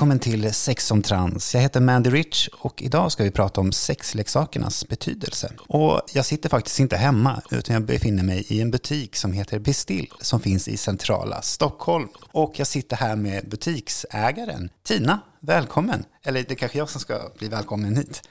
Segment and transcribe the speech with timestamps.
[0.00, 1.54] Välkommen till Sex som trans.
[1.54, 5.52] Jag heter Mandy Rich och idag ska vi prata om sexleksakernas betydelse.
[5.68, 9.58] Och jag sitter faktiskt inte hemma utan jag befinner mig i en butik som heter
[9.58, 12.08] Bestill som finns i centrala Stockholm.
[12.32, 15.20] Och jag sitter här med butiksägaren Tina.
[15.40, 16.04] Välkommen!
[16.22, 18.22] Eller det är kanske jag som ska bli välkommen hit.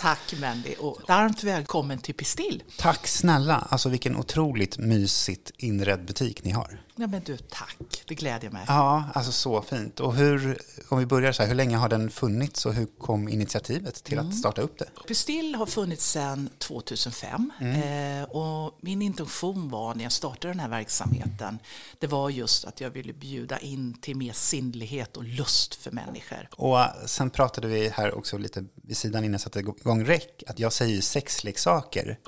[0.00, 2.62] Tack Mandy och varmt välkommen till Pistill.
[2.78, 3.66] Tack snälla!
[3.70, 6.80] Alltså vilken otroligt mysigt inredd butik ni har.
[6.96, 7.76] Ja men du, tack.
[8.06, 8.64] Det glädjer mig.
[8.68, 10.00] Ja, alltså så fint.
[10.00, 10.58] Och hur,
[10.88, 14.18] om vi börjar så här, hur länge har den funnits och hur kom initiativet till
[14.18, 14.88] att starta upp det?
[15.08, 20.68] Pistill har funnits sedan 2005 eh, och min intention var när jag startade den här
[20.68, 21.58] verksamheten
[21.98, 26.48] det var just att jag ville bjuda in till mer sinnlighet och lust för människor.
[26.56, 30.42] Och äh, sen pratade vi här också lite vid sidan innan jag satte igång räck,
[30.46, 32.18] att jag säger ju sexleksaker,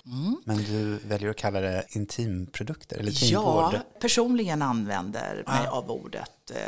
[0.44, 3.74] men du väljer att kalla det intimprodukter eller intimvård.
[3.74, 6.60] Ja, personligen använder mig av ordet eh,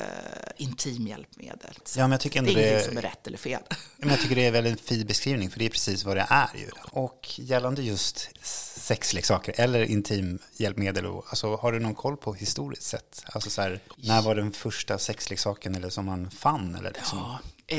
[0.57, 1.75] intimhjälpmedel.
[1.97, 3.63] Ja, men jag tycker ändå det är det- ingenting som är rätt eller fel.
[3.97, 6.27] Men jag tycker det är väl en fin beskrivning, för det är precis vad det
[6.31, 6.71] är ju.
[6.91, 8.31] Och gällande just
[8.77, 13.23] sexleksaker eller intimhjälpmedel, alltså, har du någon koll på historiskt sett?
[13.27, 16.75] Alltså så här, när var den första sexleksaken eller som man fann?
[16.75, 17.19] Eller liksom?
[17.19, 17.39] Ja.
[17.67, 17.79] Eh,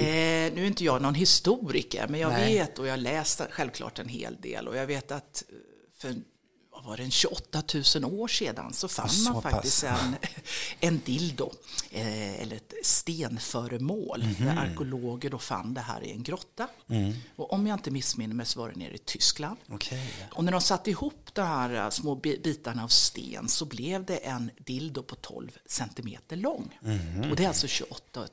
[0.54, 2.54] nu är inte jag någon historiker, men jag Nej.
[2.58, 5.56] vet och jag läst självklart en hel del och jag vet att eh,
[6.02, 6.16] för
[6.90, 7.64] var det, en 28
[7.95, 9.52] 000 år sedan så fann Så man pass.
[9.52, 10.16] faktiskt en,
[10.80, 11.52] en dildo,
[11.92, 14.23] eh, eller ett stenföremål.
[14.23, 14.45] Mhm.
[14.45, 16.67] Där arkeologer då fann det här i en grotta.
[16.90, 17.14] Mm.
[17.36, 19.58] Och om jag inte missminner mig så var det nere i Tyskland.
[19.70, 20.14] Okej.
[20.32, 24.06] Och när de satte ihop de här eh, små bi- bitarna av sten så blev
[24.06, 26.80] det en dildo på 12 centimeter lång.
[26.82, 27.30] Mhm.
[27.32, 28.28] Och det är alltså 28 000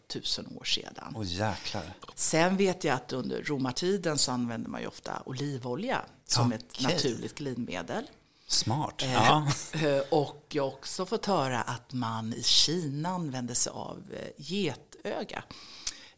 [0.60, 1.12] år sedan.
[1.16, 1.82] Åh jäklar.
[2.14, 6.92] Sen vet jag att under romartiden så använde man ju ofta olivolja som ett Okej.
[6.94, 8.04] naturligt glidmedel.
[8.46, 9.02] Smart.
[9.04, 9.46] Ja.
[9.72, 14.28] Eh, Och jag har också fått höra att man i Kina använde sig av eh,
[14.36, 15.44] getöga.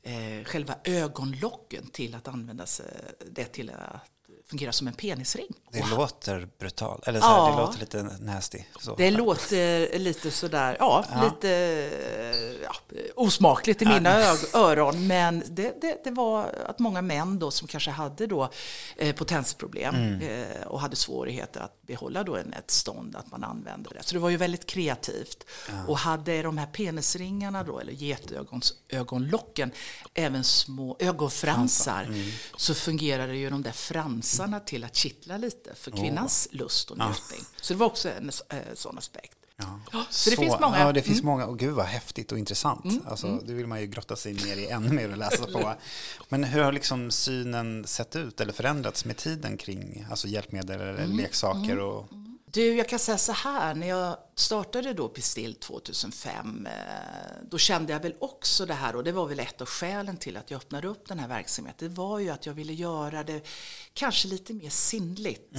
[0.02, 2.86] Eh, Själva ögonlocken till att använda sig
[3.30, 4.02] det till att
[4.50, 5.46] fungera som en penisring.
[5.72, 7.50] Det låter brutalt, eller så här, Ja.
[7.50, 8.58] det låter lite nasty.
[8.80, 8.94] Så.
[8.94, 12.74] Det låter lite sådär, ja, lite eh, ja,
[13.16, 15.06] osmakligt i mina ög- öron.
[15.06, 18.50] Men det, det, det var att många män då som kanske hade då
[18.96, 23.90] eh, potensproblem eh, och hade svårigheter att behålla då en, ett stånd, att man använde
[23.94, 24.02] det.
[24.02, 25.44] Så det var ju väldigt kreativt.
[25.86, 29.70] Och hade de här penisringarna då, eller getögonlocken,
[30.14, 32.14] även små ögonfransar,
[32.56, 37.40] så fungerade ju de där fransarna till att kittla lite för kvinnans lust och njutning.
[37.60, 39.34] Så det var också en eh, sån aspekt.
[39.56, 39.80] Ja.
[39.92, 40.76] Ja, så det finns många.
[40.76, 40.86] Mm.
[40.86, 41.46] Ja, det finns många.
[41.46, 43.06] Och gud vad häftigt och intressant.
[43.06, 45.74] Alltså, det vill man ju grotta sig ner i ännu mer och läsa på.
[46.28, 51.04] Men hur har liksom synen sett ut eller förändrats med tiden kring alltså hjälpmedel eller
[51.04, 51.16] Mm.
[51.16, 51.78] leksaker?
[51.78, 52.08] Och,
[52.50, 56.72] Du, jag kan säga så här, när jag startade då Pistill 2005, eh,
[57.50, 60.36] då kände jag väl också det här, och det var väl ett av skälen till
[60.36, 63.46] att jag öppnade upp den här verksamheten, det var ju att jag ville göra det
[63.94, 65.50] kanske lite mer sinnligt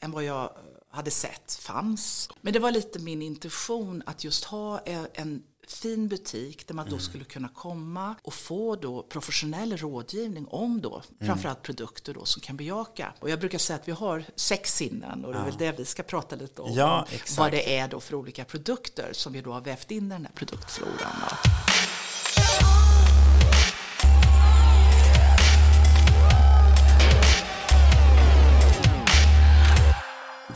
[0.00, 0.56] än vad jag
[0.90, 2.28] hade sett fanns.
[2.40, 6.90] Men det var lite min intention att just ha en, en fin butik där man
[6.90, 12.40] då skulle kunna komma och få då professionell rådgivning om då framförallt produkter då som
[12.42, 13.14] kan bejaka.
[13.20, 15.84] Och jag brukar säga att vi har sex sinnen och det är väl det vi
[15.84, 16.72] ska prata lite om.
[16.72, 17.38] Ja, exakt.
[17.38, 20.24] Vad det är då för olika produkter som vi då har vävt in i den
[20.24, 21.12] här produktfloran.
[21.30, 22.83] Då.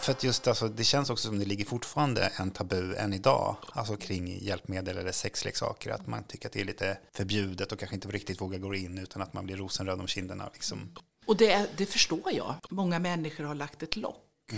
[0.00, 3.56] För att just alltså, det känns också som det ligger fortfarande en tabu än idag,
[3.72, 7.94] alltså kring hjälpmedel eller sexleksaker, att man tycker att det är lite förbjudet och kanske
[7.94, 10.50] inte riktigt vågar gå in utan att man blir rosenröd om kinderna.
[10.54, 10.94] Liksom.
[11.26, 12.54] Och det, det förstår jag.
[12.70, 14.52] Många människor har lagt ett lock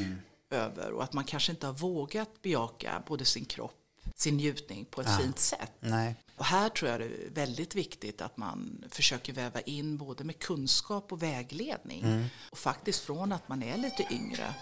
[0.50, 3.76] över och att man kanske inte har vågat bejaka både sin kropp,
[4.14, 5.72] sin njutning på ett fint sätt.
[5.80, 6.14] Nej.
[6.36, 10.38] Och här tror jag det är väldigt viktigt att man försöker väva in både med
[10.38, 12.30] kunskap och vägledning.
[12.50, 14.54] Och faktiskt från att man är lite yngre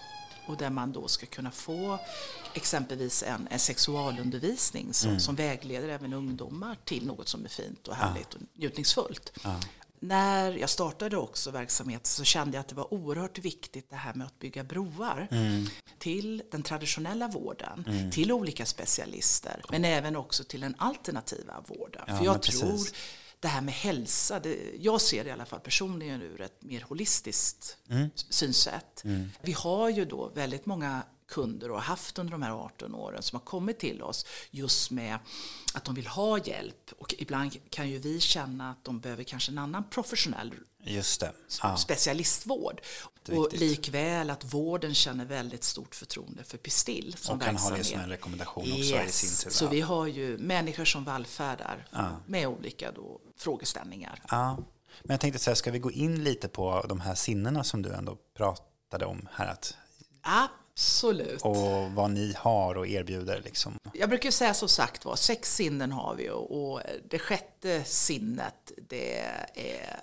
[0.49, 1.99] och där man då ska kunna få
[2.53, 7.95] exempelvis en, en sexualundervisning som, som vägleder även ungdomar till något som är fint och
[7.95, 9.37] härligt och njutningsfullt.
[9.99, 14.13] När jag startade också verksamheten så kände jag att det var oerhört viktigt det här
[14.13, 15.27] med att bygga broar
[15.97, 22.03] till den traditionella vården, till olika specialister, men även också till den alternativa vården.
[22.07, 22.93] Ja, För jag men precis.
[23.39, 26.81] Det här med hälsa, det, jag ser det i alla fall personligen ur ett mer
[26.81, 28.09] holistiskt Mm.
[28.15, 29.03] synsätt.
[29.41, 33.23] Vi har ju då väldigt många kunder och har haft under de här 18 åren
[33.23, 35.19] som har kommit till oss just med
[35.73, 39.51] att de vill ha hjälp och ibland kan ju vi känna att de behöver kanske
[39.51, 40.53] en annan professionell
[40.83, 41.31] Just det.
[41.61, 41.77] Ja.
[41.77, 42.81] specialistvård.
[43.23, 47.69] Det Och likväl att vården känner väldigt stort förtroende för Pistill som Och kan ha
[47.69, 49.57] det som en rekommendation också i sin tur.
[49.57, 49.69] Så ja.
[49.69, 51.87] vi har ju människor som vallfärdar
[52.25, 54.21] med olika då frågeställningar.
[54.29, 54.57] Ja.
[55.03, 57.81] Men jag tänkte så här, ska vi gå in lite på de här sinnena som
[57.81, 59.47] du ändå pratade om här?
[59.47, 59.75] Att,
[60.21, 60.68] Absolut.
[61.41, 63.77] Och vad ni har och erbjuder liksom.
[63.93, 68.71] Jag brukar säga så sagt var, sex sinnen har vi och, och det sjätte sinnet
[68.89, 69.19] det
[69.53, 69.99] är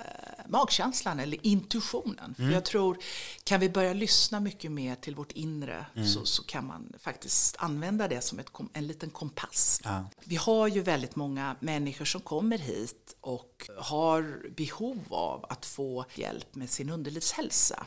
[0.48, 2.34] magkänslan eller intuitionen.
[2.34, 2.98] För jag tror,
[3.44, 8.08] kan vi börja lyssna mycket mer till vårt inre så, så kan man faktiskt använda
[8.08, 9.80] det som ett, en liten kompass.
[9.84, 10.04] Ja.
[10.24, 16.04] Vi har ju väldigt många människor som kommer hit och har behov av att få
[16.14, 17.86] hjälp med sin underlivshälsa.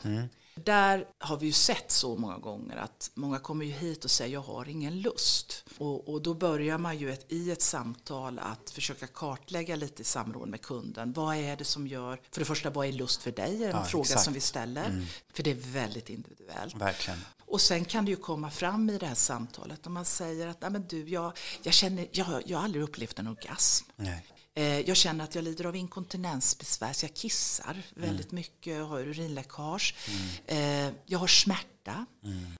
[0.64, 4.32] Där har vi ju sett så många gånger att många kommer ju hit och säger
[4.34, 5.64] jag har ingen lust.
[5.78, 10.04] Och, och då börjar man ju ett, i ett samtal att försöka kartlägga lite i
[10.04, 11.12] samråd med kunden.
[11.12, 13.64] Vad är det som gör, för det första vad är lust för dig?
[13.64, 14.22] är en Ja, fråga exakt.
[14.24, 15.06] som vi ställer.
[15.32, 16.74] För det är väldigt individuellt.
[16.74, 17.18] Verkligen.
[17.46, 20.60] Och sen kan det ju komma fram i det här samtalet om man säger att
[20.62, 21.32] Nej, men du, jag,
[21.62, 23.86] jag, känner, jag, jag har aldrig upplevt en orgasm.
[23.96, 24.26] Nej.
[24.54, 29.00] Eh, Jag känner att jag lider av inkontinensbesvär, så jag kissar väldigt mycket, jag har
[29.00, 29.94] urinläckage.
[30.46, 32.06] Eh, Jag har smärta,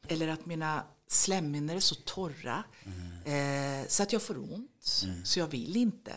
[0.08, 2.64] eller att mina slemhinnor är så torra
[3.24, 6.12] eh, så att jag får ont, så jag vill inte.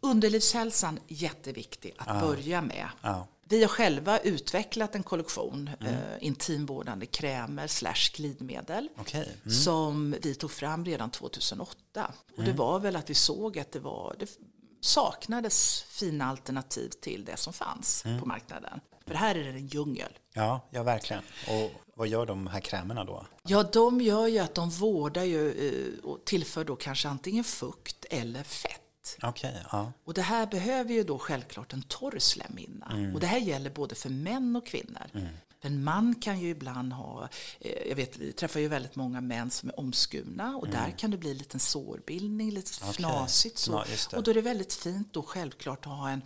[0.00, 2.88] Underlivshälsan, jätteviktig att börja med.
[3.02, 3.26] Ja.
[3.50, 9.36] Vi har själva utvecklat en kollektion eh, intimvårdande krämer slash glidmedel Okej.
[9.44, 9.50] Mm.
[9.56, 12.12] som vi tog fram redan 2008.
[12.36, 14.38] Och det var väl att vi såg att det, var, det
[14.80, 18.80] saknades fina alternativ till det som fanns på marknaden.
[19.06, 20.12] För här är det en djungel.
[20.32, 21.22] Ja, ja, verkligen.
[21.48, 23.26] Och vad gör de här krämerna då?
[23.42, 28.04] Ja, de gör ju att de vårdar ju eh, och tillför då kanske antingen fukt
[28.10, 29.18] eller fett.
[29.22, 29.92] Okej, ja.
[30.04, 33.12] Och det här behöver ju då självklart en torr slemhinna.
[33.14, 35.06] Och det här gäller både för män och kvinnor.
[35.12, 37.28] För En man kan ju ibland ha,
[37.60, 41.10] eh, jag vet vi träffar ju väldigt många män som är omskurna och där kan
[41.10, 43.84] det bli en liten sårbildning, lite fnasigt så.
[44.12, 46.22] Ja, och då är det väldigt fint då självklart att ha en,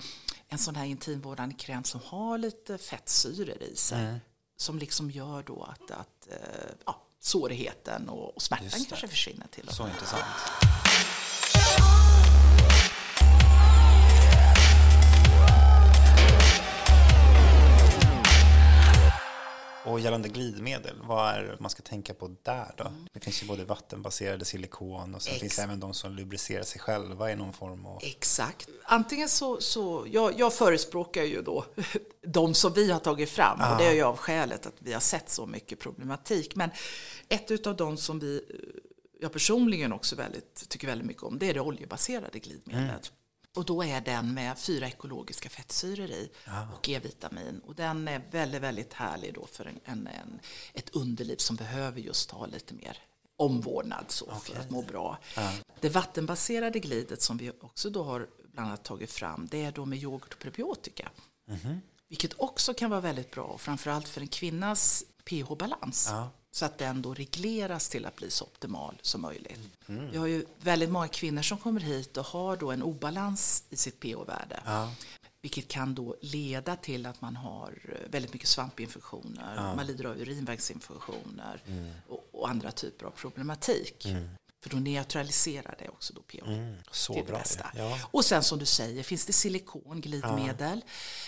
[0.48, 4.04] en sån här intimvårdande kräm som har lite fettsyror i sig.
[4.04, 4.18] Mm.
[4.56, 9.68] Som liksom gör då att, att eh, ja, sårigheten och, och smärtan kanske försvinner till
[9.68, 10.24] och Så intressant.
[20.02, 22.92] Gällande glidmedel, vad är man ska tänka på där då?
[23.12, 26.80] Det finns ju både vattenbaserade silikon och sen Ex- finns även de som lubricerar sig
[26.80, 27.86] själva i någon form.
[27.86, 28.68] Och, Exakt.
[28.84, 31.64] Antingen så, så jag, jag förespråkar ju då
[32.26, 35.00] de som vi har tagit fram och det är ju av skälet att vi har
[35.00, 36.56] sett så mycket problematik.
[36.56, 36.70] Men
[37.28, 38.80] ett av de som vi, eh,
[39.20, 43.12] jag personligen också väldigt, tycker väldigt mycket om, det är det oljebaserade glidmedlet.
[43.56, 46.30] Och då är den med fyra ekologiska fettsyror i
[46.74, 47.60] och E-vitamin.
[47.66, 50.40] Och den är väldigt, väldigt härlig då för en, en, en,
[50.74, 52.98] ett underliv som behöver just ha lite mer
[53.36, 55.18] omvårdnad så för att må bra.
[55.80, 59.84] Det vattenbaserade glidet som vi också då har bland annat tagit fram det är då
[59.84, 61.10] med yoghurt och probiotika.
[62.08, 66.10] Vilket också kan vara väldigt bra, framförallt för en kvinnas pH-balans.
[66.54, 69.60] Så att den då regleras till att bli så optimal som möjligt.
[69.86, 73.76] Vi har ju väldigt många kvinnor som kommer hit och har då en obalans i
[73.76, 74.60] sitt pH-värde.
[75.42, 80.16] Vilket kan då leda till att man har eh, väldigt mycket svampinfektioner, man lider av
[80.20, 81.62] urinvägsinfektioner
[82.08, 84.06] och, och andra typer av problematik.
[84.62, 86.44] För då neutraliserar det också då pH.
[86.90, 87.38] så det är det bra.
[87.38, 87.66] bästa.
[87.76, 87.98] Ja.
[88.10, 90.84] Och sen som du säger finns det silikon, glidmedel.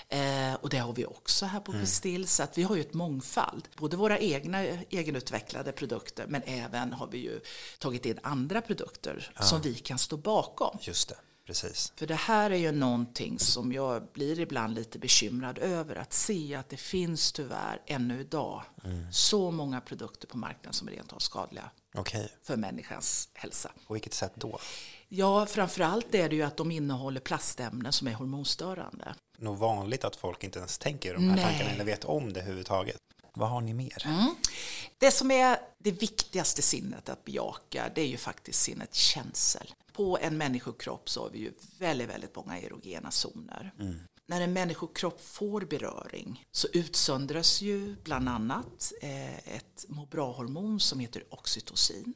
[0.09, 1.85] Eh, och det har vi också här på Mm.
[1.85, 2.29] Pistill.
[2.29, 3.69] Så att vi har ju ett mångfald.
[3.77, 4.59] Både våra egna
[4.91, 7.41] egenutvecklade produkter men även har vi ju
[7.79, 10.79] tagit in andra produkter som vi kan stå bakom.
[10.81, 11.93] Just det, precis.
[11.97, 15.97] För det här är ju någonting som jag blir ibland lite bekymrad över.
[15.97, 19.13] Att se att det finns tyvärr ännu idag Mm.
[19.13, 23.71] så många produkter på marknaden som är rent av skadliga Okej, för människans hälsa.
[23.87, 24.59] på vilket sätt då?
[25.09, 29.15] Ja, framförallt är det ju att de innehåller plastämnen som är hormonstörande.
[29.39, 31.45] Nog vanligt att folk inte ens tänker de här Nej.
[31.45, 32.97] tankarna eller vet om det överhuvudtaget.
[33.35, 34.07] Vad har ni mer?
[34.99, 39.75] Det som är det viktigaste sinnet att bejaka, det är ju faktiskt sinnet känsel.
[39.95, 43.73] På en människokropp så har vi ju väldigt, väldigt många erogena zoner.
[44.27, 51.01] När en människokropp får beröring så utsöndras ju bland annat eh, ett må bra-hormon som
[51.01, 52.15] heter oxytocin.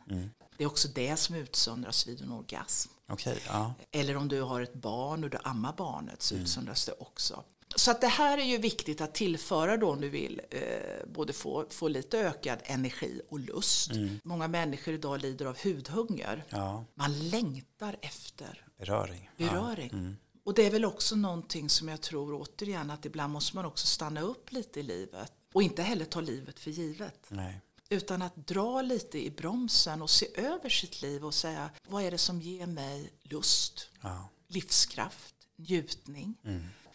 [0.57, 2.91] Det är också det som utsöndras vid en orgasm.
[3.09, 3.75] Okej, ja.
[3.91, 7.45] Eller om du har ett barn och du ammar barnet så utsöndras det också.
[7.77, 10.61] Så att det här är ju viktigt att tillföra då om du vill eh,
[11.07, 13.91] både få, få lite ökad energi och lust.
[14.23, 16.45] Många människor idag lider av hudhunger.
[16.49, 16.85] ja.
[16.95, 19.31] Man längtar efter Beröring.
[19.37, 20.17] beröring.
[20.45, 23.87] Och det är väl också någonting som jag tror återigen att ibland måste man också
[23.87, 25.33] stanna upp lite i livet.
[25.53, 27.27] Och inte heller ta livet för givet.
[27.29, 27.61] Nej.
[27.91, 32.11] Utan att dra lite i bromsen och se över sitt liv och säga vad är
[32.11, 34.29] det som ger mig lust, Ja.
[34.49, 36.35] livskraft, njutning.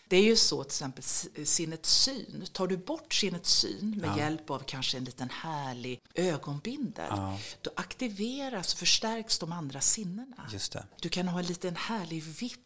[0.08, 1.04] Det är ju så till exempel
[1.46, 2.46] sinnets syn.
[2.52, 7.12] Tar du bort sinnets syn med hjälp av kanske en liten härlig ögonbindel
[7.62, 10.48] då aktiveras och förstärks de andra sinnena.
[11.02, 12.64] Du kan ha en liten härlig vippa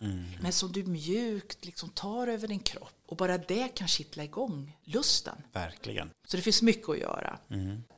[0.00, 0.24] Mm.
[0.40, 4.78] men som du mjukt liksom tar över din kropp och bara det kan kittla igång
[4.84, 5.36] lusten.
[5.52, 6.10] Verkligen.
[6.26, 7.38] Så det finns mycket att göra.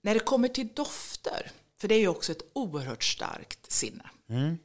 [0.03, 1.51] När det kommer till dofter,
[1.81, 4.11] för det är ju också ett oerhört starkt sinne.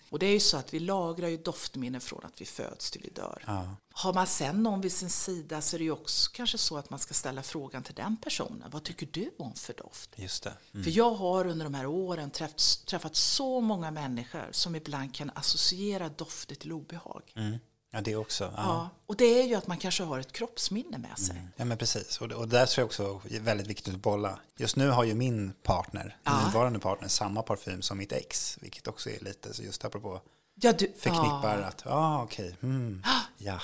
[0.10, 3.02] Och det är ju så att vi lagrar ju doftminnen från att vi föds till
[3.02, 3.44] vi dör.
[3.48, 3.76] Ja.
[3.92, 6.90] Har man sen någon vid sin sida så är det ju också kanske så att
[6.90, 8.70] man ska ställa frågan till den personen.
[8.72, 10.10] Vad tycker du om för doft?
[10.16, 10.54] Just det.
[10.84, 15.32] För jag har under de här åren träffat, träffat så många människor som ibland kan
[15.36, 17.22] associera dofter till obehag.
[17.36, 17.58] Mm.
[17.92, 18.44] Ja, det också.
[18.44, 18.64] Ja.
[18.64, 21.42] Ja, och det är ju att man kanske har ett kroppsminne med sig.
[21.56, 22.22] Ja, men precis.
[22.22, 24.40] Och, och där tror jag också är väldigt viktigt att bolla.
[24.58, 28.58] Just nu har ju min partner, min nuvarande partner, samma parfym som mitt ex.
[28.62, 30.22] Vilket också är lite, så just apropå
[30.62, 33.04] Ja, du, förknippar att, ja ah, okej, mm,
[33.38, 33.62] ja,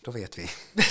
[0.00, 0.50] då vet vi.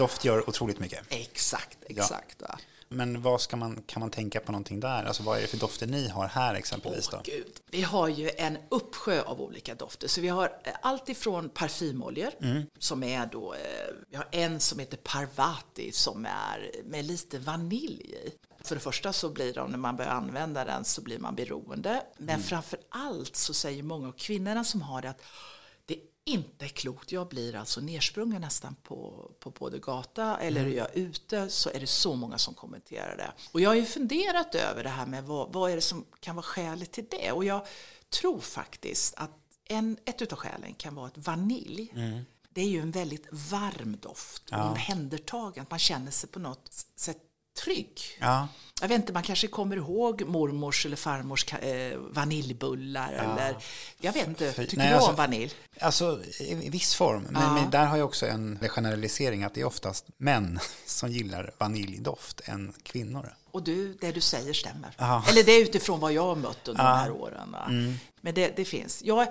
[0.00, 1.06] Doft gör otroligt mycket.
[1.08, 2.42] Exakt, exakt.
[2.42, 2.58] va.
[2.88, 5.04] Men vad ska man, kan man tänka på någonting där?
[5.04, 7.32] Alltså vad är det för dofter ni har här exempelvis Åh, då?
[7.32, 7.52] Gud.
[7.70, 10.08] Vi har ju en uppsjö av olika dofter.
[10.08, 12.30] Så vi har eh, allt ifrån parfymoljor
[12.78, 13.60] som är då, eh,
[14.10, 18.32] vi har en som heter Parvati som är med lite vanilj i.
[18.64, 22.02] För det första så blir de, när man börjar använda den så blir man beroende.
[22.16, 25.22] Men framför allt så säger många av kvinnorna som har det att
[26.24, 27.12] inte klokt.
[27.12, 31.80] Jag blir alltså nersprungen nästan på, på både gata eller är jag ute så är
[31.80, 33.32] det så många som kommenterar det.
[33.52, 36.36] Och jag har ju funderat över det här med vad, vad är det som kan
[36.36, 37.32] vara skälet till det.
[37.32, 37.66] Och jag
[38.10, 39.30] tror faktiskt att
[39.64, 41.92] en, ett utav skälen kan vara att vanilj
[42.54, 44.70] det är ju en väldigt varm doft, ja.
[44.70, 45.66] omhändertagande.
[45.70, 47.22] Man känner sig på något sätt
[47.58, 48.00] trygg.
[48.20, 48.48] Ja,
[48.80, 53.56] Jag vet inte, man kanske kommer ihåg mormors eller farmors eh, vaniljbullar eller
[54.00, 55.52] jag vet inte, tycker nej, du alltså- om vanilj?
[55.80, 57.26] alltså i viss form.
[57.30, 61.52] Men, men där har jag också en generalisering att det är oftast män som gillar
[61.58, 63.34] vaniljdoft än kvinnor.
[63.50, 64.94] Och du, det du säger stämmer.
[64.98, 65.24] Ja.
[65.28, 67.56] Eller det är utifrån vad jag har mött under de här åren.
[67.68, 67.94] Mm.
[68.20, 69.02] Men det, det finns.
[69.04, 69.28] Jag,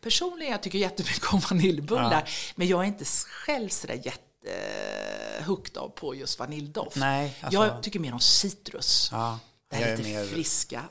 [0.00, 4.18] personligen jag tycker jättemycket om vaniljbullar, men jag är inte själv sådär jätte
[5.42, 6.96] hooked av på just vaniljdoft.
[6.96, 9.08] Nej, alltså- jag tycker mer om citrus.
[9.12, 9.38] Ja,
[9.70, 10.84] det här är lite mer friska.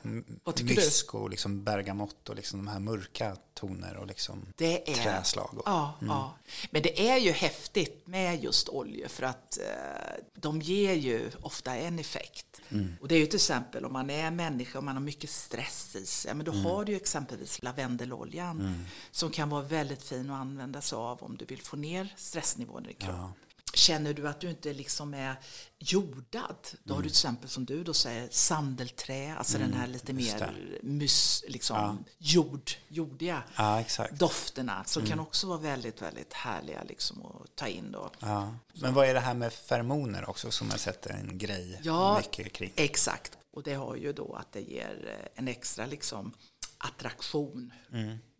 [0.44, 0.80] Vad tycker du?
[0.80, 5.54] mysk och liksom bergamott och liksom de här mörka toner och liksom Det är, träslag.
[5.58, 6.34] Och, Ja, ja.
[6.70, 11.76] Men det är ju häftigt med just oljor för att eh, de ger ju ofta
[11.76, 12.46] en effekt.
[12.68, 12.96] Mm.
[13.00, 15.96] Och det är ju till exempel om man är människa och man har mycket stress
[15.96, 16.64] i sig, men då Mm.
[16.64, 21.36] har du ju exempelvis lavendeloljan som kan vara väldigt fin att använda sig av om
[21.36, 23.32] du vill få ner stressnivån i kroppen.
[23.74, 25.36] Känner du att du inte liksom är
[25.78, 30.12] jordad, då har du till exempel som du då säger sandelträ, alltså den här lite
[30.12, 30.24] Mm.
[30.24, 36.82] just mer mus, liksom jord, jordiga Ja, dofterna som kan också vara väldigt, väldigt härliga
[36.82, 38.10] liksom att ta in då.
[38.18, 38.54] Ja.
[38.74, 42.52] Men vad är det här med feromoner också som jag sätter en grej Ja, mycket
[42.52, 42.72] kring?
[42.76, 43.38] exakt.
[43.52, 46.32] Och det har ju då att det ger eh, en extra liksom
[46.78, 47.72] attraktion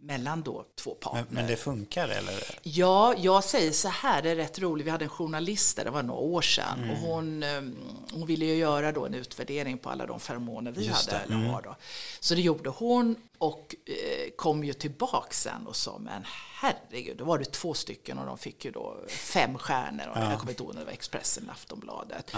[0.02, 1.25] mellan då två partner.
[1.28, 2.59] Men, men det funkar eller?
[2.62, 4.87] Ja, jag säger så här, det är rätt roligt.
[4.87, 6.78] Vi hade en journalist där, det var några år sedan.
[6.78, 6.90] Mm.
[6.90, 7.62] Och hon, eh,
[8.12, 11.25] hon ville ju göra då en utvärdering på alla de feromoner vi Just hade.
[11.26, 11.40] det, Mm.
[11.42, 11.76] Eller har då.
[12.21, 16.23] Så det gjorde hon och eh, kom ju tillbaka sen och sa, men
[16.61, 20.09] herregud, då var det två stycken och de fick ju då fem stjärnor.
[20.09, 22.32] Och Jag kommer inte ihåg om det var Expressen eller Aftonbladet.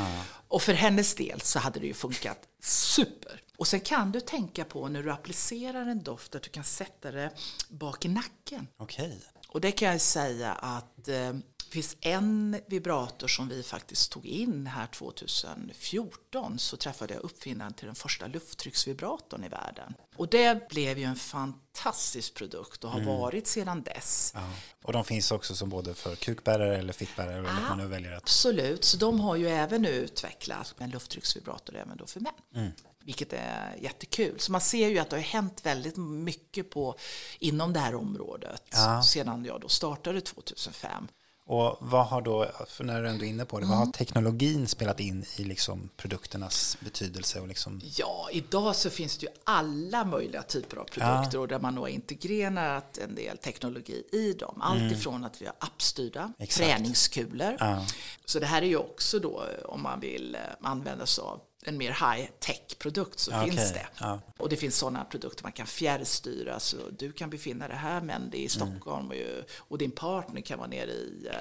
[0.49, 3.41] Och för hennes del så hade det ju funkat super.
[3.57, 7.11] Och sen kan du tänka på när du applicerar en doft att du kan sätta
[7.11, 7.31] det
[7.69, 8.69] bak i nacken.
[8.77, 9.21] Okej.
[9.49, 14.27] Och det kan jag säga att eh, det finns en vibrator som vi faktiskt tog
[14.27, 19.95] in här 2014 så träffade jag uppfinnaren till den första lufttrycksvibratorn i världen.
[20.17, 24.33] Och det blev ju en fantastisk produkt och har varit sedan dess.
[24.35, 24.51] Ja.
[24.83, 28.13] Och de finns också som både för kukbärare eller fickbärare eller vad man nu väljer
[28.13, 28.23] att...
[28.23, 32.73] Absolut, så de har ju även nu utvecklat en lufttrycksvibrator även då för män.
[33.05, 34.41] Vilket är jättekul.
[34.41, 36.97] Så man ser ju att det har hänt väldigt mycket på,
[37.39, 39.03] inom det här området Ja.
[39.03, 41.09] sedan jag då startade 2005.
[41.47, 44.69] Och vad har då, för när du ändå är inne på det, vad har teknologin
[44.69, 47.41] spelat in i liksom produkternas betydelse?
[47.41, 47.81] Och liksom...
[47.85, 51.89] Ja, idag så finns det ju alla möjliga typer av produkter och där man har
[51.89, 54.59] integrerat en del teknologi i dem.
[54.63, 56.69] Allt ifrån att vi har appstyrda Exakt.
[56.69, 57.57] träningskulor.
[57.61, 57.87] Ja.
[58.25, 61.77] Så det här är ju också då om man vill eh, använda sig av en
[61.77, 63.87] mer high-tech-produkt så Okej, finns det.
[64.01, 64.21] ja.
[64.39, 66.61] Och det finns sådana produkter man kan fjärrstyra.
[66.61, 69.91] Så du kan befinna dig här men det är i Stockholm och, ju- och din
[69.91, 71.37] partner kan vara nere i eh,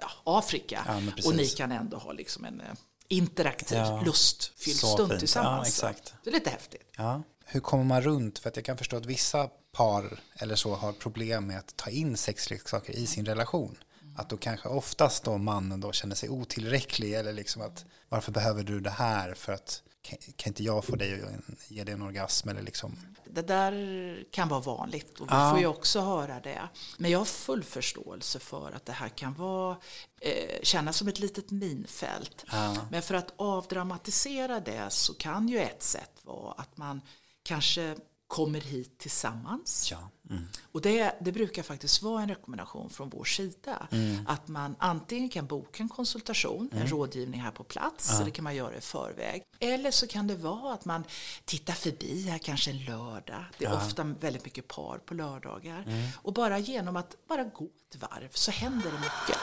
[0.00, 0.84] ja, Afrika.
[0.86, 2.66] Ja, och ni kan ändå ha liksom en eh,
[3.08, 5.20] interaktiv, Ja, lustfylld så stund fint.
[5.20, 5.80] tillsammans.
[6.24, 6.92] Det är lite häftigt.
[7.44, 8.38] Hur kommer man runt?
[8.38, 11.90] För att jag kan förstå att vissa par eller så har problem med att ta
[11.90, 13.76] in sexleksaker i sin relation.
[14.20, 18.62] Att då kanske oftast då mannen då känner sig otillräcklig eller liksom att varför behöver
[18.62, 22.02] du det här för att kan, kan inte jag få dig att ge dig en
[22.02, 22.98] orgasm eller liksom.
[23.24, 25.50] Det där kan vara vanligt och vi Ja.
[25.50, 26.68] får ju också höra det.
[26.98, 29.76] Men jag har full förståelse för att det här kan vara,
[30.20, 32.44] eh, kännas som ett litet minfält.
[32.52, 32.76] Ja.
[32.90, 37.00] Men för att avdramatisera det så kan ju ett sätt vara att man
[37.42, 37.96] kanske
[38.30, 39.88] kommer hit tillsammans.
[39.90, 40.10] Ja.
[40.30, 40.42] Mm.
[40.72, 43.88] Och det, det brukar faktiskt vara en rekommendation från vår sida.
[44.26, 48.44] Att man antingen kan boka en konsultation, en rådgivning här på plats, så det kan
[48.44, 49.42] man göra i förväg.
[49.58, 51.04] Eller så kan det vara att man
[51.44, 53.44] tittar förbi här kanske en lördag.
[53.58, 55.84] Det är ofta väldigt mycket par på lördagar.
[56.22, 59.38] Och bara genom att bara gå ett varv så händer det mycket.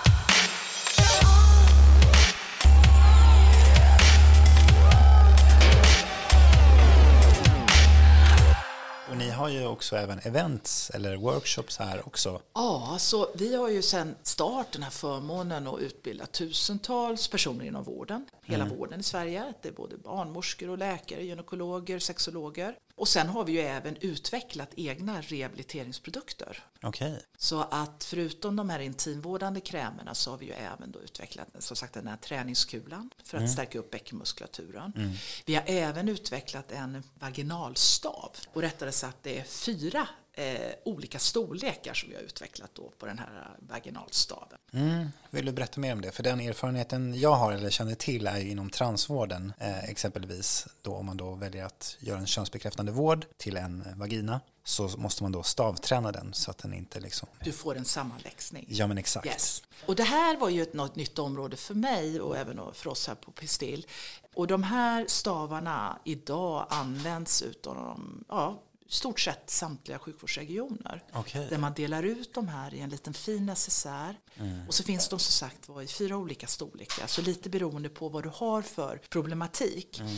[9.18, 12.42] Ni har ju också även events eller workshops här också.
[12.54, 17.84] Ja, så vi har ju sedan start den här förmånen att utbilda tusentals personer inom
[17.84, 19.54] vården, hela vården i Sverige.
[19.62, 22.76] Det är både barnmorskor och läkare, gynekologer, sexologer.
[22.98, 26.64] Och sen har vi ju även utvecklat egna rehabiliteringsprodukter.
[26.82, 27.22] Okej.
[27.38, 31.78] Så att förutom de här intimvårdande krämerna så har vi ju även då utvecklat som
[31.78, 35.18] sagt den här träningskulan för att stärka upp bäckenmuskulaturen.
[35.46, 41.94] Vi har även utvecklat en vaginalstav och rättare sagt det är fyra eh, olika storlekar
[41.94, 44.60] som vi har utvecklat då på den här vaginalstaven.
[44.74, 45.08] Mm.
[45.30, 46.12] Vill du berätta mer om det?
[46.12, 49.54] För den erfarenheten jag har eller känner till är ju inom transvården.
[49.60, 54.42] Eh, exempelvis då om man då väljer att göra en könsbekräftande vård till en vagina
[54.64, 57.28] så måste man då stavträna den så att den inte liksom...
[57.44, 58.66] Du får en sammanväxning.
[58.70, 59.26] Ja men exakt.
[59.26, 59.64] Yes.
[59.86, 63.08] Och det här var ju ett något nytt område för mig och även för oss
[63.08, 63.86] här på Pistil.
[64.34, 71.04] Och de här stavarna idag används utav de, ja, stort sett samtliga sjukvårdsregioner.
[71.14, 71.48] Okej.
[71.50, 74.20] Där man delar ut de här i en liten fin necessär.
[74.36, 74.68] Mm.
[74.68, 77.08] Och så finns de som sagt var i fyra olika storlekar.
[77.08, 80.00] Så lite beroende på vad du har för problematik.
[80.00, 80.12] Mm.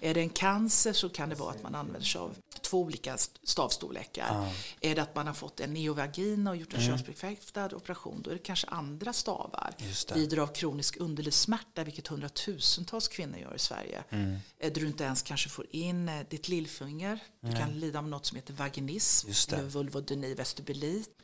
[0.00, 3.14] Är det en cancer så kan det vara att man använder sig av två olika
[3.14, 4.52] st- stavstorlekar.
[4.80, 8.34] Är det att man har fått en neovagina och gjort en könsbekräftad operation då är
[8.34, 9.74] det kanske andra stavar.
[9.78, 9.92] Mm.
[10.14, 14.04] Lider av kronisk underlivssmärta vilket hundratusentals kvinnor gör i Sverige.
[14.10, 14.38] Mm.
[14.58, 17.18] Där du inte ens kanske får in eh, ditt lillfinger.
[17.40, 21.18] Du kan lida av något som heter vaginism, eller vulvodyni vestibulit,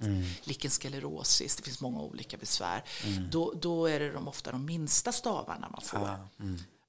[0.44, 2.85] lichensklerosis, det finns många olika besvär.
[3.31, 5.99] Då, då är det de, ofta de minsta stavarna man får.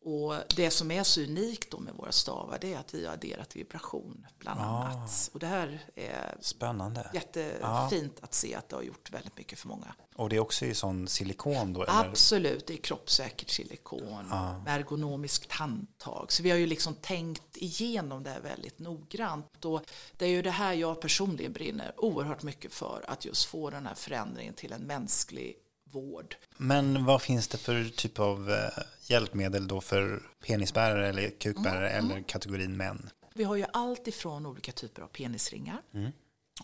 [0.07, 3.13] Och det som är så unikt då med våra stavar det är att vi har
[3.13, 5.29] adderat vibration bland annat.
[5.33, 7.09] Och det här är Spännande.
[7.13, 9.95] jättefint att se att det har gjort väldigt mycket för många.
[10.15, 11.83] Och det är också i sån silikon då?
[11.83, 12.09] Eller?
[12.09, 14.27] Absolut, det är kroppssäkert silikon
[14.65, 16.31] med ergonomiskt handtag.
[16.31, 19.65] Så vi har ju liksom tänkt igenom det här väldigt noggrant.
[19.65, 19.81] Och
[20.17, 23.85] det är ju det här jag personligen brinner oerhört mycket för, att just få den
[23.85, 25.55] här förändringen till en mänsklig
[25.91, 26.35] vård.
[26.57, 32.11] Men vad finns det för typ av eh, hjälpmedel då för penisbärare eller kukbärare Mm,
[32.11, 33.09] eller kategorin män?
[33.33, 35.81] Vi har ju allt ifrån olika typer av penisringar.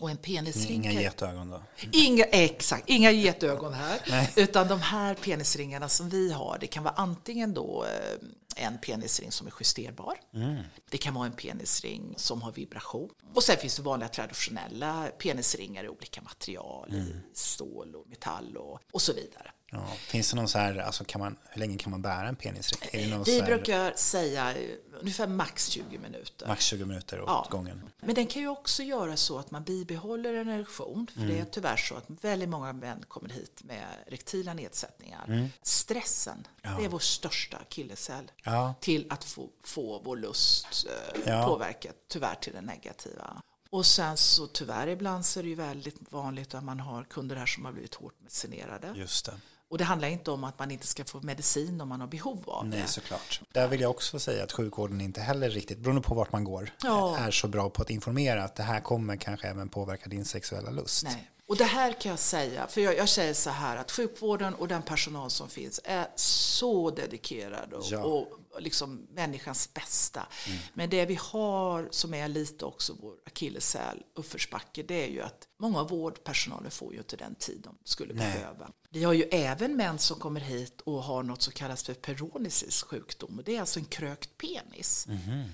[0.00, 1.62] Och en penisring Inga kan- getögon då?
[1.92, 4.00] Inga, exakt, inga getögon här.
[4.36, 9.32] Utan de här penisringarna som vi har, det kan vara antingen då eh, en penisring
[9.32, 10.14] som är justerbar.
[10.90, 13.10] Det kan vara en penisring som har vibration.
[13.34, 18.80] Och sen finns det vanliga traditionella penisringar i olika material, i stål och metall och,
[18.92, 19.50] och så vidare.
[19.74, 19.86] Ja.
[19.96, 22.36] Finns det någon så här, alltså kan man, hur länge kan man bära en
[23.04, 26.48] det någon Vi här, brukar säga eh, ungefär max 20 minuter.
[26.48, 27.46] max 20 minuter åt Ja.
[27.50, 27.82] gången?
[28.00, 31.06] Men den kan ju också göra så att man bibehåller en erektion.
[31.14, 35.48] För det är tyvärr så att väldigt många män kommer hit med rektila nedsättningar.
[35.62, 38.74] Stressen, det är vår största akilleshäl Ja.
[38.80, 41.46] till att få, få vår lust eh, Ja.
[41.46, 43.42] påverkad, tyvärr till det negativa.
[43.70, 47.36] Och sen så tyvärr ibland så är det ju väldigt vanligt att man har kunder
[47.36, 48.92] här som har blivit hårt medicinerade.
[48.96, 49.32] Just det.
[49.70, 52.44] Och det handlar inte om att man inte ska få medicin om man har behov
[52.50, 52.88] av Nej, det.
[52.88, 53.40] såklart.
[53.52, 56.70] Där vill jag också säga att sjukvården inte heller riktigt, beroende på vart man går,
[56.82, 57.16] Ja.
[57.18, 60.70] är så bra på att informera att det här kommer kanske även påverka din sexuella
[60.70, 61.04] lust.
[61.04, 61.30] Nej.
[61.48, 64.68] Och det här kan jag säga, för jag, jag säger så här att sjukvården och
[64.68, 67.98] den personal som finns är så dedikerad och, Ja.
[68.04, 70.26] och liksom människans bästa.
[70.74, 75.48] Men det vi har som är lite också vår akilleshäl, uppförsbacke, det är ju att
[75.56, 78.32] många av vårdpersonalen får ju inte den tid de skulle Nej.
[78.32, 78.70] behöva.
[78.90, 82.82] Vi har ju även män som kommer hit och har något som kallas för peronicis
[82.82, 83.38] sjukdom.
[83.38, 85.06] Och det är alltså en krökt penis.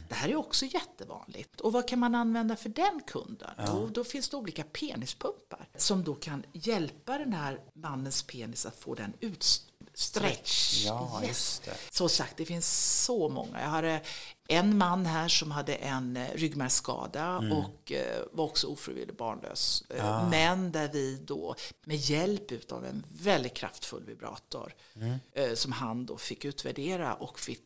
[0.09, 1.61] Det här är också jättevanligt.
[1.61, 3.51] Och vad kan man använda för den kunden?
[3.67, 8.77] Då, då finns det olika penispumpar som då kan hjälpa den här mannens penis att
[8.77, 9.13] få den
[10.05, 10.85] utstretch.
[10.87, 11.75] Ja, just det.
[11.91, 13.61] Så sagt, det finns så många.
[13.63, 14.01] Jag hade
[14.49, 17.53] en man här som hade en eh, ryggmärgsskada Mm.
[17.53, 19.83] och eh, var också ofrivilligt barnlös.
[19.91, 21.55] Eh, Men där vi då
[21.87, 25.57] med hjälp av en väldigt kraftfull vibrator Mm.
[25.57, 27.61] som han då fick utvärdera och fick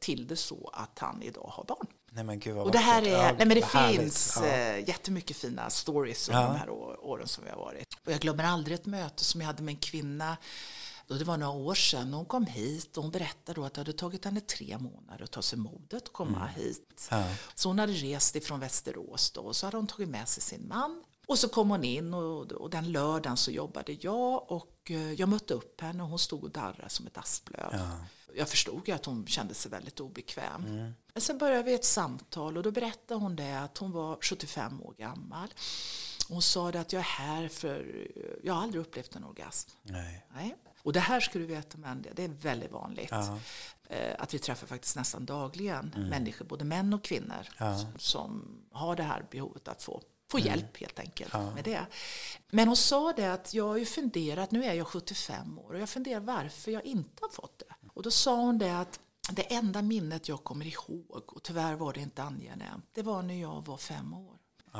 [0.00, 1.86] till det så att han idag har barn.
[2.12, 4.00] Nej gud Och det här är, Ja, nej men det härligt.
[4.00, 4.76] finns Ja.
[4.76, 6.46] jättemycket fina stories under Ja.
[6.48, 6.70] de här
[7.04, 7.86] åren som vi har varit.
[8.06, 10.36] Och jag glömmer aldrig ett möte som jag hade med en kvinna
[11.10, 12.14] då det var några år sedan.
[12.14, 15.30] Hon kom hit och hon berättade då att det hade tagit henne tre månader att
[15.30, 17.08] ta sig modet att komma hit.
[17.10, 17.28] Mm.
[17.28, 17.36] Ja.
[17.54, 20.68] Så hon hade rest ifrån Västerås då och så hade hon tagit med sig sin
[20.68, 21.04] man.
[21.26, 25.28] Och så kom hon in och, och den lördagen så jobbade jag och eh, jag
[25.28, 27.72] mötte upp henne och hon stod och darrade som ett asplöv.
[28.34, 30.62] Jag förstod ju att hon kände sig väldigt obekväm.
[31.12, 34.82] Men sen började vi ett samtal och då berättade hon det att hon var 75
[34.82, 35.48] år gammal.
[36.28, 38.06] Hon sa att jag är här för
[38.42, 39.70] jag har aldrig upplevt en orgasm.
[39.82, 40.26] Nej.
[40.34, 40.56] Nej.
[40.82, 43.10] Och det här ska du veta men det är väldigt vanligt.
[43.88, 48.96] Eh, Att vi träffar faktiskt nästan dagligen människor, både män och kvinnor, som, som har
[48.96, 51.86] det här behovet att få, få hjälp helt enkelt med det.
[52.50, 55.78] Men hon sa det att jag har ju funderat, nu är jag 75 år och
[55.80, 57.88] jag funderar varför jag inte har fått det.
[57.92, 61.92] Och då sa hon det att det enda minnet jag kommer ihåg, och tyvärr var
[61.92, 64.36] det inte angenämt, det var när jag var fem år.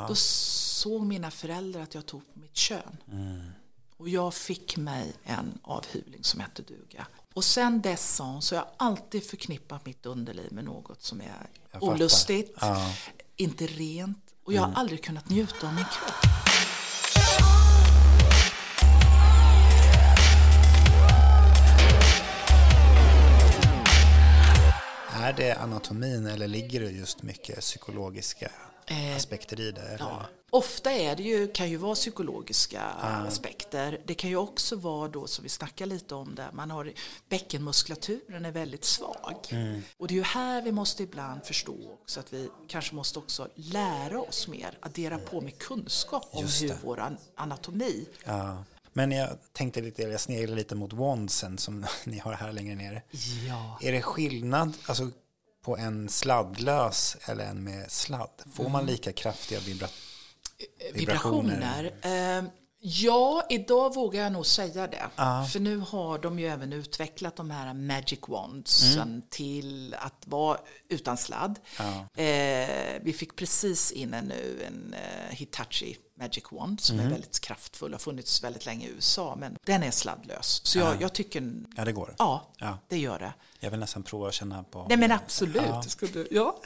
[0.08, 2.96] Då såg mina föräldrar att jag tog på mitt kön.
[4.00, 7.06] Och jag fick mig en avhyvling som hette duga.
[7.34, 11.82] Och sen dess så jag har alltid förknippat mitt underliv med något som är Jag
[11.82, 12.76] olustigt, Ja.
[12.80, 12.90] Mm.
[13.36, 14.18] inte rent.
[14.44, 16.49] Och jag har aldrig kunnat njuta av min kropp.
[25.20, 28.50] Är det anatomin eller ligger det just mycket psykologiska
[28.86, 29.80] Eh, aspekter i det?
[29.80, 29.98] Eller?
[29.98, 30.26] Ja.
[30.50, 34.00] Ofta är det ju, kan ju vara psykologiska aspekter.
[34.06, 36.92] Det kan ju också vara då, som vi snackar lite om där, man har
[37.28, 39.36] bäckenmuskulaturen är väldigt svag.
[39.98, 43.48] Och det är ju här vi måste ibland förstå också att vi kanske måste också
[43.54, 48.64] lära oss mer, addera på med kunskap om hur vår an- anatomi Ja.
[48.92, 53.02] Men jag tänkte lite, jag sneglade lite mot wandsen som ni har här längre ner.
[53.48, 53.78] Ja.
[53.82, 55.10] Är det skillnad alltså,
[55.64, 58.42] på en sladdlös eller en med sladd?
[58.54, 59.88] Får man lika kraftiga vibra
[60.94, 61.92] vibrationer.
[62.02, 62.44] Eh,
[62.82, 65.10] ja, idag vågar jag nog säga det.
[65.52, 68.96] För nu har de ju även utvecklat de här Magic Wands
[69.30, 71.58] till att vara utan sladd.
[72.14, 77.40] Eh, vi fick precis in en nu en eh, Hitachi Magic Wand som är väldigt
[77.40, 80.60] kraftfull, har funnits väldigt länge i USA, men den är sladdlös.
[80.64, 82.14] Så jag, jag tycker, Ja, det går.
[82.18, 82.78] ja, Ja.
[82.88, 83.32] det gör det.
[83.60, 85.62] Jag vill nästan prova att känna på, Nej men absolut.
[85.66, 85.82] Ja.
[85.82, 86.56] Skulle, ja.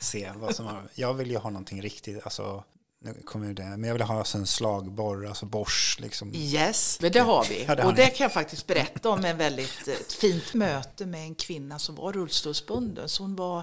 [0.00, 2.64] se vad som har, Jag vill ju ha någonting riktigt, alltså,
[3.00, 6.34] nu kommer det, men jag vill ha alltså en slagborr, alltså Bosch liksom.
[6.34, 7.64] Yes, men det har vi.
[7.68, 11.06] Ja, det har och det kan jag faktiskt berätta om en väldigt ett fint möte
[11.06, 13.08] med en kvinna som var rullstolsbunden.
[13.08, 13.62] Så hon, var,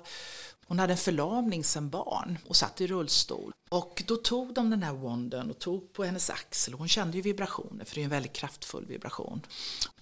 [0.67, 3.51] hon hade en förlamning sedan barn och satt i rullstol.
[3.69, 6.73] Och då tog de den här wanden och tog på hennes axel.
[6.73, 9.41] Hon kände ju vibrationer, för det är en väldigt kraftfull vibration.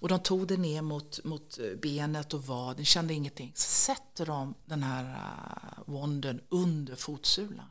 [0.00, 3.52] Och de tog det ner mot, mot benet och vaden, kände ingenting.
[3.54, 7.66] Så sätter de den här uh, wanden under fotsulan.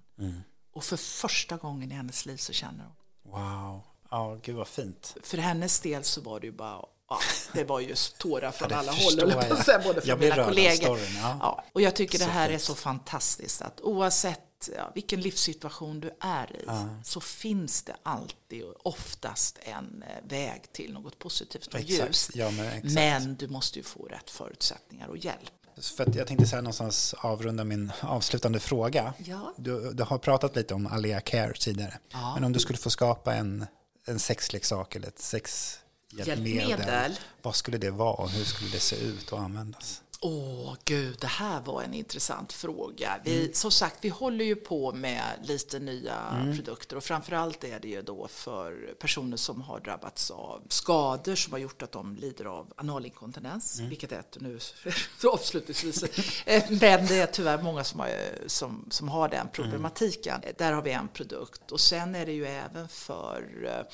[0.73, 2.93] Och för första gången i hennes liv så känner hon
[3.31, 3.81] Wow,
[4.11, 5.15] ja gud vad fint.
[5.23, 7.19] för hennes del så var det ju bara Ja,
[7.53, 9.13] det var ju tårar från det alla håll,
[9.49, 10.75] jag säga, både från mina kollegor.
[10.97, 11.37] storyn, ja.
[11.41, 12.61] Ja, och jag tycker det Så här är fint.
[12.61, 16.65] så fantastiskt att oavsett ja, vilken livssituation du är i
[17.03, 22.31] så finns det alltid och oftast en eh, väg till något positivt och Exakt, ljust.
[22.35, 25.51] ja, men men du måste ju få rätt förutsättningar och hjälp.
[25.81, 29.13] För jag tänkte så här någonstans avrunda min avslutande fråga.
[29.17, 29.53] Ja.
[29.57, 31.99] Du, du har pratat lite om Alea Care tidigare.
[32.11, 32.33] Ja.
[32.35, 33.65] Men om du skulle få skapa en,
[34.05, 36.69] en sexleksak eller ett sexhjälpmedel.
[36.69, 37.19] Hjälpmedel.
[37.41, 40.02] Vad skulle det vara och hur skulle det se ut och användas?
[40.25, 43.19] Åh gud, det här var en intressant fråga.
[43.23, 43.53] Vi, mm.
[43.53, 46.55] Som sagt, vi håller ju på med lite nya mm.
[46.55, 51.53] produkter och framförallt är det ju då för personer som har drabbats av skador som
[51.53, 53.89] har gjort att de lider av analinkontinens, mm.
[53.89, 54.59] vilket är ett nu
[55.33, 56.03] avslutningsvis.
[56.45, 58.09] Eh, men det är tyvärr många som har,
[58.47, 60.41] som, som har den problematiken.
[60.43, 60.55] Mm.
[60.57, 63.85] Där har vi en produkt och sen är det ju även för eh,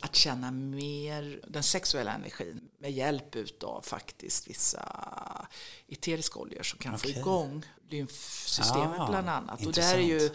[0.00, 4.82] att känna mer den sexuella energin med hjälp utav faktiskt vissa
[5.88, 7.12] eteriska oljor som kan okay.
[7.12, 9.62] få igång lymfsystemet ah, bland annat.
[9.62, 9.94] Intressant.
[9.94, 10.30] Och det är ju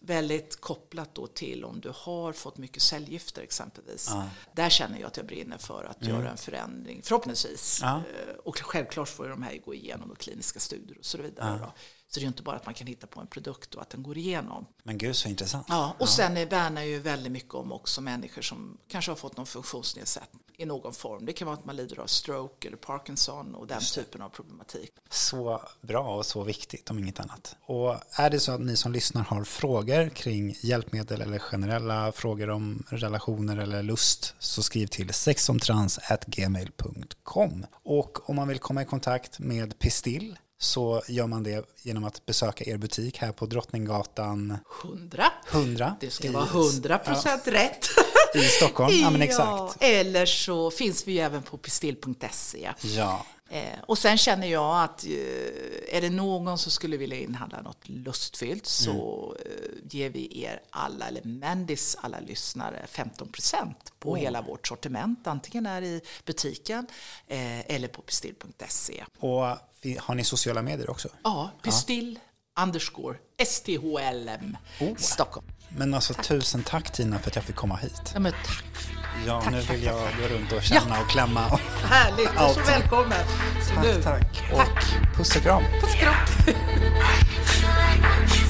[0.00, 4.10] väldigt kopplat då till om du har fått mycket cellgifter exempelvis.
[4.10, 4.24] Ah.
[4.52, 6.14] Där känner jag att jag brinner för att mm.
[6.16, 7.80] göra en förändring, förhoppningsvis.
[7.82, 8.00] Ah.
[8.44, 11.70] Och självklart får de här gå igenom kliniska studier och så vidare.
[12.10, 14.02] Så det är inte bara att man kan hitta på en produkt och att den
[14.02, 14.66] går igenom.
[14.82, 15.66] Men gud så intressant.
[15.68, 16.06] Ja, och ja.
[16.06, 20.66] sen värnar ju väldigt mycket om också människor som kanske har fått någon funktionsnedsättning i
[20.66, 21.26] någon form.
[21.26, 24.90] Det kan vara att man lider av stroke eller Parkinson och den typen av problematik.
[25.10, 27.56] Så bra och så viktigt om inget annat.
[27.66, 32.50] Och är det så att ni som lyssnar har frågor kring hjälpmedel eller generella frågor
[32.50, 37.66] om relationer eller lust så skriv till sexomtrans.gmail.com.
[37.72, 42.26] Och om man vill komma i kontakt med Pistill så gör man det genom att
[42.26, 45.24] besöka er butik här på Drottninggatan 100.
[45.50, 47.88] 100 det ska i, vara 100 procent ja, rätt.
[48.34, 49.76] I Stockholm, ja men exakt.
[49.80, 52.70] eller så finns vi ju även på pistill.se.
[52.82, 53.26] Ja.
[53.50, 57.88] Eh, och sen känner jag att eh, är det någon som skulle vilja inhandla något
[57.88, 59.62] lustfyllt så mm.
[59.62, 64.16] eh, ger vi er alla, eller Mendis alla lyssnare 15% på oh.
[64.16, 65.26] hela vårt sortiment.
[65.26, 66.86] Antingen är i butiken
[67.26, 69.04] eh, eller på pistill.se.
[69.18, 69.42] Och
[69.98, 71.08] har ni sociala medier också?
[71.22, 72.18] Ja, pistill.
[72.62, 73.16] Underscore
[73.46, 74.96] STHLM oh.
[74.96, 75.46] Stockholm.
[75.68, 76.26] Men alltså tack.
[76.26, 78.10] tusen tack Tina för att jag fick komma hit.
[78.14, 78.64] Ja men tack.
[79.26, 81.02] Ja, tack, nu vill jag gå runt och känna ja.
[81.02, 81.46] och klämma.
[81.50, 83.24] Och Härligt, du är så välkommen.
[83.68, 84.52] Så tack, tack.
[84.52, 84.84] Och tack.
[85.16, 85.62] puss och kram.
[85.80, 86.14] Puss och kram.